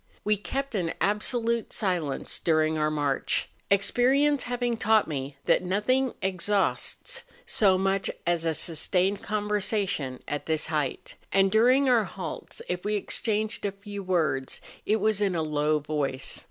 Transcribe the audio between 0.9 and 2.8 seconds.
absolute silence during